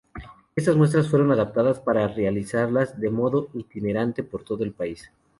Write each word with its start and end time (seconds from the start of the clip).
Estas 0.55 0.75
muestras 0.77 1.09
fueron 1.09 1.31
adaptadas 1.31 1.79
para 1.79 2.07
realizarlas 2.07 2.99
de 2.99 3.11
modo 3.11 3.49
itinerante 3.53 4.23
por 4.23 4.43
todo 4.43 4.63
el 4.63 4.71
país. 4.71 5.11